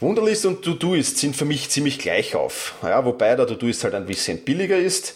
Wunderlist 0.00 0.46
und 0.46 0.62
Todoist 0.62 1.18
sind 1.18 1.36
für 1.36 1.44
mich 1.44 1.70
ziemlich 1.70 2.00
gleich 2.00 2.34
auf, 2.34 2.74
ja, 2.82 3.04
wobei 3.04 3.36
der 3.36 3.46
Todoist 3.46 3.84
halt 3.84 3.94
ein 3.94 4.06
bisschen 4.06 4.44
billiger 4.44 4.76
ist. 4.76 5.14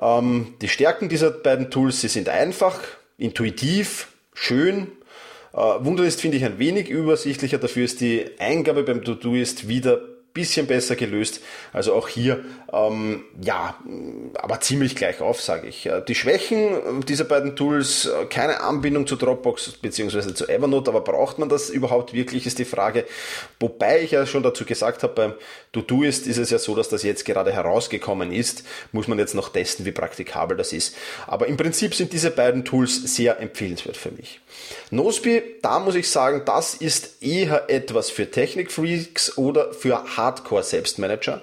Ähm, 0.00 0.54
die 0.60 0.68
Stärken 0.68 1.08
dieser 1.08 1.32
beiden 1.32 1.72
Tools, 1.72 2.00
sie 2.00 2.08
sind 2.08 2.28
einfach, 2.28 2.78
intuitiv, 3.18 4.06
schön. 4.32 4.92
Äh, 5.52 5.56
Wunderlist 5.58 6.20
finde 6.20 6.36
ich 6.36 6.44
ein 6.44 6.60
wenig 6.60 6.88
übersichtlicher, 6.88 7.58
dafür 7.58 7.84
ist 7.84 8.00
die 8.00 8.26
Eingabe 8.38 8.84
beim 8.84 9.02
Todoist 9.02 9.66
wieder 9.66 10.00
bisschen 10.32 10.66
besser 10.66 10.94
gelöst. 10.94 11.40
Also 11.72 11.94
auch 11.94 12.08
hier, 12.08 12.44
ähm, 12.72 13.24
ja, 13.40 13.76
aber 14.34 14.60
ziemlich 14.60 14.94
gleich 14.94 15.20
auf, 15.20 15.40
sage 15.40 15.68
ich. 15.68 15.86
Äh, 15.86 16.02
die 16.06 16.14
Schwächen 16.14 17.04
dieser 17.06 17.24
beiden 17.24 17.56
Tools, 17.56 18.06
äh, 18.06 18.26
keine 18.26 18.60
Anbindung 18.60 19.06
zu 19.06 19.16
Dropbox 19.16 19.72
bzw. 19.82 20.34
zu 20.34 20.48
Evernote, 20.48 20.90
aber 20.90 21.00
braucht 21.00 21.38
man 21.38 21.48
das 21.48 21.70
überhaupt 21.70 22.12
wirklich, 22.12 22.46
ist 22.46 22.58
die 22.58 22.64
Frage. 22.64 23.04
Wobei 23.58 24.02
ich 24.02 24.12
ja 24.12 24.26
schon 24.26 24.42
dazu 24.42 24.64
gesagt 24.64 25.02
habe, 25.02 25.14
beim 25.14 25.34
Todoist 25.72 26.26
ist 26.26 26.38
es 26.38 26.50
ja 26.50 26.58
so, 26.58 26.74
dass 26.74 26.88
das 26.88 27.02
jetzt 27.02 27.24
gerade 27.24 27.52
herausgekommen 27.52 28.32
ist. 28.32 28.64
Muss 28.92 29.08
man 29.08 29.18
jetzt 29.18 29.34
noch 29.34 29.48
testen, 29.50 29.86
wie 29.86 29.92
praktikabel 29.92 30.56
das 30.56 30.72
ist. 30.72 30.94
Aber 31.26 31.46
im 31.46 31.56
Prinzip 31.56 31.94
sind 31.94 32.12
diese 32.12 32.30
beiden 32.30 32.64
Tools 32.64 33.14
sehr 33.14 33.40
empfehlenswert 33.40 33.96
für 33.96 34.10
mich. 34.10 34.40
Nosby, 34.90 35.42
da 35.62 35.78
muss 35.78 35.94
ich 35.94 36.10
sagen, 36.10 36.42
das 36.44 36.74
ist 36.74 37.22
eher 37.22 37.68
etwas 37.68 38.10
für 38.10 38.30
Technikfreaks 38.30 39.36
oder 39.36 39.72
für 39.72 40.16
Hardcore-Selbstmanager. 40.28 41.40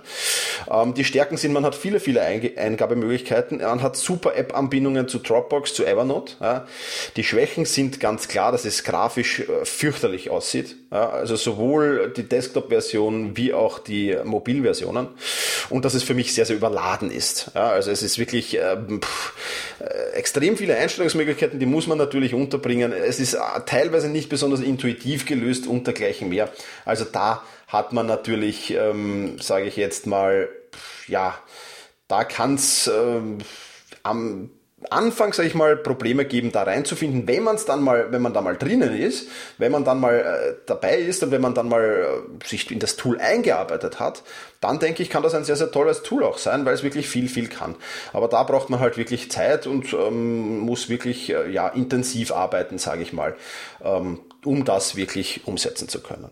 Ähm, 0.71 0.93
die 0.93 1.03
Stärken 1.03 1.37
sind, 1.37 1.53
man 1.53 1.65
hat 1.65 1.75
viele, 1.75 1.99
viele 1.99 2.21
Eingabemöglichkeiten. 2.21 3.57
Man 3.57 3.81
hat 3.81 3.95
super 3.95 4.35
App-Anbindungen 4.35 5.07
zu 5.07 5.19
Dropbox, 5.19 5.73
zu 5.73 5.85
Evernote. 5.85 6.35
Ja. 6.39 6.67
Die 7.15 7.23
Schwächen 7.23 7.65
sind 7.65 7.99
ganz 7.99 8.27
klar, 8.27 8.51
dass 8.51 8.65
es 8.65 8.83
grafisch 8.83 9.41
äh, 9.41 9.65
fürchterlich 9.65 10.29
aussieht. 10.29 10.75
Ja. 10.91 11.09
Also 11.09 11.35
sowohl 11.35 12.13
die 12.15 12.23
Desktop-Version 12.23 13.35
wie 13.35 13.53
auch 13.53 13.79
die 13.79 14.15
Mobilversionen. 14.23 15.07
Und 15.69 15.85
dass 15.85 15.93
es 15.93 16.03
für 16.03 16.13
mich 16.13 16.33
sehr, 16.33 16.45
sehr 16.45 16.55
überladen 16.55 17.11
ist. 17.11 17.51
Ja. 17.55 17.69
Also 17.69 17.91
es 17.91 18.03
ist 18.03 18.19
wirklich 18.19 18.57
äh, 18.57 18.77
pff, 18.99 19.33
äh, 19.79 20.11
extrem 20.13 20.57
viele 20.57 20.75
Einstellungsmöglichkeiten, 20.75 21.59
die 21.59 21.65
muss 21.65 21.87
man 21.87 21.97
natürlich 21.97 22.33
unterbringen. 22.33 22.93
Es 22.93 23.19
ist 23.19 23.33
äh, 23.33 23.39
teilweise 23.65 24.09
nicht 24.09 24.29
besonders 24.29 24.59
intuitiv 24.59 25.25
gelöst 25.25 25.67
und 25.67 25.87
dergleichen 25.87 26.29
mehr. 26.29 26.49
Also 26.85 27.05
da 27.05 27.41
hat 27.67 27.93
man 27.93 28.05
natürlich, 28.05 28.71
ähm, 28.71 29.39
sage 29.39 29.65
ich 29.65 29.75
jetzt 29.75 30.07
mal, 30.07 30.49
ja, 31.07 31.35
da 32.07 32.23
kann 32.23 32.55
es 32.55 32.87
ähm, 32.87 33.39
am 34.03 34.51
Anfang, 34.89 35.33
sage 35.33 35.47
ich 35.47 35.55
mal, 35.55 35.77
Probleme 35.77 36.25
geben, 36.25 36.51
da 36.51 36.63
reinzufinden, 36.63 37.27
wenn 37.27 37.43
man 37.43 37.55
es 37.55 37.65
dann 37.65 37.81
mal, 37.81 38.11
wenn 38.11 38.21
man 38.21 38.33
da 38.33 38.41
mal 38.41 38.57
drinnen 38.57 38.95
ist, 38.95 39.29
wenn 39.57 39.71
man 39.71 39.83
dann 39.83 39.99
mal 39.99 40.15
äh, 40.15 40.55
dabei 40.65 40.97
ist 40.97 41.23
und 41.23 41.31
wenn 41.31 41.41
man 41.41 41.53
dann 41.53 41.69
mal 41.69 42.23
äh, 42.41 42.47
sich 42.47 42.69
in 42.71 42.79
das 42.79 42.95
Tool 42.95 43.19
eingearbeitet 43.19 43.99
hat, 43.99 44.23
dann 44.61 44.79
denke 44.79 45.03
ich, 45.03 45.09
kann 45.09 45.23
das 45.23 45.33
ein 45.33 45.43
sehr, 45.43 45.55
sehr 45.55 45.71
tolles 45.71 46.03
Tool 46.03 46.23
auch 46.23 46.37
sein, 46.37 46.65
weil 46.65 46.73
es 46.73 46.83
wirklich 46.83 47.07
viel, 47.07 47.29
viel 47.29 47.47
kann. 47.47 47.75
Aber 48.13 48.27
da 48.27 48.43
braucht 48.43 48.69
man 48.69 48.79
halt 48.79 48.97
wirklich 48.97 49.31
Zeit 49.31 49.67
und 49.67 49.93
ähm, 49.93 50.59
muss 50.59 50.89
wirklich 50.89 51.31
äh, 51.31 51.49
ja, 51.49 51.67
intensiv 51.67 52.31
arbeiten, 52.31 52.77
sage 52.77 53.01
ich 53.01 53.13
mal, 53.13 53.35
ähm, 53.83 54.19
um 54.43 54.65
das 54.65 54.95
wirklich 54.95 55.47
umsetzen 55.47 55.89
zu 55.89 56.01
können. 56.01 56.29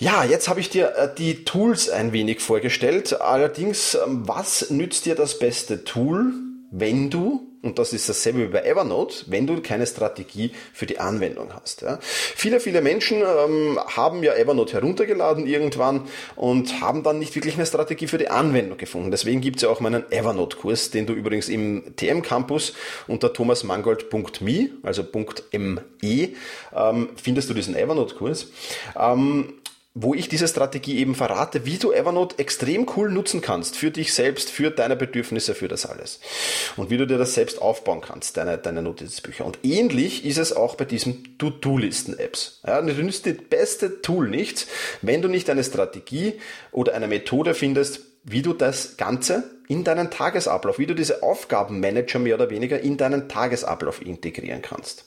Ja, 0.00 0.22
jetzt 0.22 0.48
habe 0.48 0.60
ich 0.60 0.70
dir 0.70 0.94
äh, 0.94 1.08
die 1.12 1.44
Tools 1.44 1.90
ein 1.90 2.12
wenig 2.12 2.40
vorgestellt. 2.40 3.20
Allerdings, 3.20 3.94
ähm, 3.94 4.28
was 4.28 4.70
nützt 4.70 5.06
dir 5.06 5.16
das 5.16 5.40
beste 5.40 5.82
Tool, 5.82 6.32
wenn 6.70 7.10
du 7.10 7.44
und 7.60 7.80
das 7.80 7.92
ist 7.92 8.08
dasselbe 8.08 8.38
wie 8.38 8.52
bei 8.52 8.62
Evernote, 8.62 9.24
wenn 9.26 9.48
du 9.48 9.60
keine 9.60 9.84
Strategie 9.84 10.52
für 10.72 10.86
die 10.86 11.00
Anwendung 11.00 11.52
hast. 11.52 11.82
Ja. 11.82 11.98
Viele, 12.00 12.60
viele 12.60 12.80
Menschen 12.80 13.18
ähm, 13.18 13.80
haben 13.96 14.22
ja 14.22 14.34
Evernote 14.34 14.74
heruntergeladen 14.74 15.44
irgendwann 15.44 16.02
und 16.36 16.80
haben 16.80 17.02
dann 17.02 17.18
nicht 17.18 17.34
wirklich 17.34 17.56
eine 17.56 17.66
Strategie 17.66 18.06
für 18.06 18.18
die 18.18 18.28
Anwendung 18.28 18.78
gefunden. 18.78 19.10
Deswegen 19.10 19.40
gibt 19.40 19.56
es 19.56 19.62
ja 19.62 19.70
auch 19.70 19.80
meinen 19.80 20.04
Evernote-Kurs, 20.10 20.92
den 20.92 21.06
du 21.06 21.14
übrigens 21.14 21.48
im 21.48 21.96
TM 21.96 22.22
Campus 22.22 22.74
unter 23.08 23.32
thomasmangold.me, 23.32 24.70
also 24.84 25.04
.me, 25.50 26.28
ähm, 26.76 27.08
findest 27.20 27.50
du 27.50 27.54
diesen 27.54 27.74
Evernote-Kurs. 27.74 28.52
Ähm, 28.96 29.54
wo 29.94 30.14
ich 30.14 30.28
diese 30.28 30.46
Strategie 30.46 30.98
eben 30.98 31.14
verrate, 31.14 31.64
wie 31.64 31.78
du 31.78 31.92
Evernote 31.92 32.38
extrem 32.38 32.86
cool 32.96 33.10
nutzen 33.10 33.40
kannst 33.40 33.76
für 33.76 33.90
dich 33.90 34.14
selbst, 34.14 34.50
für 34.50 34.70
deine 34.70 34.96
Bedürfnisse, 34.96 35.54
für 35.54 35.66
das 35.66 35.86
alles. 35.86 36.20
Und 36.76 36.90
wie 36.90 36.96
du 36.98 37.06
dir 37.06 37.18
das 37.18 37.34
selbst 37.34 37.60
aufbauen 37.60 38.00
kannst, 38.00 38.36
deine, 38.36 38.58
deine 38.58 38.82
Notizbücher. 38.82 39.44
Und 39.44 39.58
ähnlich 39.64 40.24
ist 40.24 40.38
es 40.38 40.52
auch 40.52 40.76
bei 40.76 40.84
diesen 40.84 41.36
To-Do-Listen-Apps. 41.38 42.60
Ja, 42.66 42.80
du 42.80 42.92
nützt 43.02 43.26
das 43.26 43.34
beste 43.50 44.00
Tool 44.00 44.28
nichts, 44.28 44.66
wenn 45.02 45.22
du 45.22 45.28
nicht 45.28 45.50
eine 45.50 45.64
Strategie 45.64 46.34
oder 46.70 46.94
eine 46.94 47.08
Methode 47.08 47.54
findest, 47.54 48.00
wie 48.24 48.42
du 48.42 48.52
das 48.52 48.96
Ganze 48.98 49.57
in 49.68 49.84
deinen 49.84 50.10
Tagesablauf, 50.10 50.78
wie 50.78 50.86
du 50.86 50.94
diese 50.94 51.22
Aufgabenmanager 51.22 52.18
mehr 52.18 52.34
oder 52.34 52.50
weniger 52.50 52.80
in 52.80 52.96
deinen 52.96 53.28
Tagesablauf 53.28 54.04
integrieren 54.04 54.62
kannst. 54.62 55.04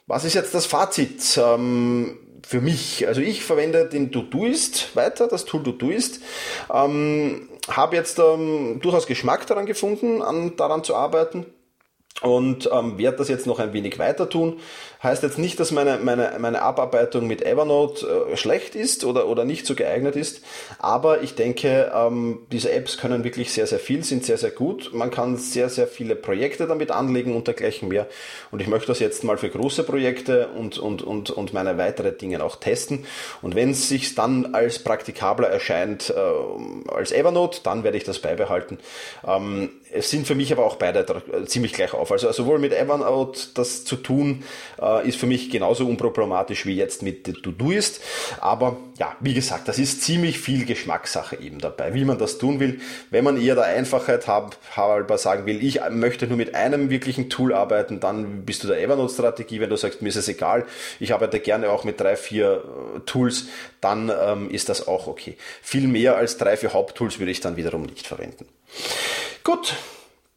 was 0.07 0.23
ist 0.23 0.33
jetzt 0.33 0.53
das 0.53 0.65
Fazit 0.65 1.21
ähm, 1.37 2.19
für 2.45 2.61
mich? 2.61 3.07
Also 3.07 3.21
ich 3.21 3.43
verwende 3.43 3.87
den 3.87 4.11
Todoist 4.11 4.95
weiter, 4.95 5.27
das 5.27 5.45
Tool 5.45 5.63
Todoist. 5.63 6.21
Ähm, 6.73 7.49
habe 7.69 7.95
jetzt 7.95 8.19
ähm, 8.19 8.79
durchaus 8.81 9.07
Geschmack 9.07 9.47
daran 9.47 9.65
gefunden, 9.65 10.21
an, 10.21 10.55
daran 10.55 10.83
zu 10.83 10.95
arbeiten 10.95 11.45
und 12.21 12.69
ähm, 12.71 12.97
werde 12.97 13.17
das 13.17 13.29
jetzt 13.29 13.47
noch 13.47 13.59
ein 13.59 13.73
wenig 13.73 13.97
weiter 13.99 14.29
tun. 14.29 14.59
Heißt 15.01 15.23
jetzt 15.23 15.39
nicht, 15.39 15.57
dass 15.61 15.71
meine, 15.71 15.97
meine, 15.99 16.33
meine 16.39 16.61
Abarbeitung 16.61 17.25
mit 17.25 17.41
Evernote 17.41 18.05
äh, 18.31 18.35
schlecht 18.35 18.75
ist 18.75 19.05
oder, 19.05 19.27
oder 19.27 19.45
nicht 19.45 19.65
so 19.65 19.73
geeignet 19.73 20.17
ist, 20.17 20.41
aber 20.77 21.21
ich 21.21 21.35
denke, 21.35 21.91
ähm, 21.95 22.39
diese 22.51 22.71
Apps 22.71 22.97
können 22.97 23.23
wirklich 23.23 23.53
sehr, 23.53 23.65
sehr 23.65 23.79
viel, 23.79 24.03
sind 24.03 24.25
sehr, 24.25 24.37
sehr 24.37 24.51
gut. 24.51 24.93
Man 24.93 25.09
kann 25.09 25.37
sehr, 25.37 25.69
sehr 25.69 25.87
viele 25.87 26.17
Projekte 26.17 26.67
damit 26.67 26.91
anlegen 26.91 27.33
und 27.35 27.47
dergleichen 27.47 27.87
mehr. 27.87 28.07
Und 28.51 28.61
ich 28.61 28.67
möchte 28.67 28.87
das 28.87 28.99
jetzt 28.99 29.23
mal 29.23 29.37
für 29.37 29.49
große 29.49 29.83
Projekte 29.83 30.49
und, 30.49 30.77
und, 30.77 31.01
und, 31.01 31.29
und 31.29 31.53
meine 31.53 31.77
weitere 31.77 32.11
Dinge 32.11 32.43
auch 32.43 32.57
testen. 32.57 33.05
Und 33.41 33.55
wenn 33.55 33.71
es 33.71 33.87
sich 33.87 34.15
dann 34.15 34.53
als 34.53 34.79
praktikabler 34.79 35.47
erscheint 35.47 36.09
äh, 36.09 36.91
als 36.91 37.13
Evernote, 37.13 37.61
dann 37.63 37.85
werde 37.85 37.97
ich 37.97 38.03
das 38.03 38.19
beibehalten. 38.19 38.79
Ähm, 39.25 39.69
es 39.91 40.09
sind 40.09 40.27
für 40.27 40.35
mich 40.35 40.51
aber 40.51 40.65
auch 40.65 40.75
beide 40.75 41.05
ziemlich 41.45 41.73
gleich 41.73 41.93
auf. 41.93 42.11
Also 42.11 42.31
sowohl 42.31 42.59
mit 42.59 42.73
Evernote 42.73 43.49
das 43.55 43.85
zu 43.85 43.95
tun, 43.95 44.43
äh, 44.81 45.07
ist 45.07 45.19
für 45.19 45.25
mich 45.25 45.49
genauso 45.49 45.87
unproblematisch 45.87 46.65
wie 46.65 46.75
jetzt 46.75 47.01
mit 47.01 47.23
Todoist. 47.43 48.01
Aber 48.39 48.77
ja, 48.97 49.15
wie 49.19 49.33
gesagt, 49.33 49.67
das 49.67 49.79
ist 49.79 50.03
ziemlich 50.03 50.39
viel 50.39 50.65
Geschmackssache 50.65 51.39
eben 51.39 51.59
dabei, 51.59 51.93
wie 51.93 52.05
man 52.05 52.17
das 52.17 52.37
tun 52.37 52.59
will. 52.59 52.79
Wenn 53.09 53.23
man 53.23 53.41
eher 53.41 53.55
der 53.55 53.65
Einfachheit 53.65 54.27
halber 54.27 55.17
sagen 55.17 55.45
will, 55.45 55.63
ich 55.63 55.79
möchte 55.89 56.27
nur 56.27 56.37
mit 56.37 56.55
einem 56.55 56.89
wirklichen 56.89 57.29
Tool 57.29 57.53
arbeiten, 57.53 57.99
dann 57.99 58.45
bist 58.45 58.63
du 58.63 58.67
der 58.67 58.81
Evernote-Strategie. 58.81 59.59
Wenn 59.59 59.69
du 59.69 59.77
sagst, 59.77 60.01
mir 60.01 60.09
ist 60.09 60.17
es 60.17 60.27
egal, 60.27 60.65
ich 60.99 61.13
arbeite 61.13 61.39
gerne 61.39 61.69
auch 61.69 61.83
mit 61.83 61.99
drei, 61.99 62.15
vier 62.15 62.63
äh, 62.95 62.99
Tools, 63.01 63.47
dann 63.81 64.11
ähm, 64.21 64.51
ist 64.51 64.69
das 64.69 64.87
auch 64.87 65.07
okay. 65.07 65.37
Viel 65.61 65.87
mehr 65.87 66.15
als 66.15 66.37
drei, 66.37 66.57
vier 66.57 66.73
Haupttools 66.73 67.19
würde 67.19 67.31
ich 67.31 67.39
dann 67.39 67.55
wiederum 67.55 67.83
nicht 67.83 68.05
verwenden. 68.05 68.45
Gut, 69.49 69.73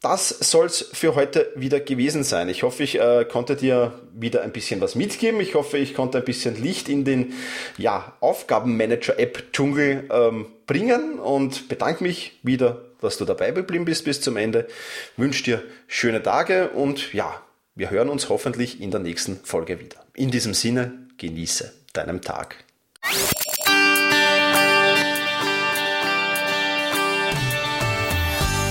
das 0.01 0.29
soll's 0.29 0.89
für 0.91 1.13
heute 1.13 1.51
wieder 1.55 1.79
gewesen 1.79 2.23
sein. 2.23 2.49
Ich 2.49 2.63
hoffe, 2.63 2.81
ich 2.81 2.99
äh, 2.99 3.25
konnte 3.25 3.55
dir 3.55 4.01
wieder 4.11 4.41
ein 4.41 4.51
bisschen 4.51 4.81
was 4.81 4.95
mitgeben. 4.95 5.39
Ich 5.39 5.53
hoffe, 5.53 5.77
ich 5.77 5.93
konnte 5.93 6.17
ein 6.17 6.25
bisschen 6.25 6.59
Licht 6.59 6.89
in 6.89 7.05
den 7.05 7.33
ja, 7.77 8.17
Aufgabenmanager-App-Dschungel 8.21 10.09
ähm, 10.11 10.47
bringen 10.65 11.19
und 11.19 11.69
bedanke 11.69 12.03
mich 12.03 12.39
wieder, 12.41 12.85
dass 13.01 13.19
du 13.19 13.25
dabei 13.25 13.51
geblieben 13.51 13.85
bist 13.85 14.03
bis 14.03 14.19
zum 14.19 14.35
Ende. 14.35 14.67
Wünsche 15.15 15.43
dir 15.43 15.63
schöne 15.85 16.23
Tage 16.23 16.69
und 16.69 17.13
ja, 17.13 17.39
wir 17.75 17.91
hören 17.91 18.09
uns 18.09 18.29
hoffentlich 18.29 18.81
in 18.81 18.89
der 18.89 18.99
nächsten 18.99 19.41
Folge 19.43 19.79
wieder. 19.79 19.97
In 20.15 20.31
diesem 20.31 20.55
Sinne, 20.55 21.07
genieße 21.19 21.71
deinen 21.93 22.21
Tag. 22.21 22.55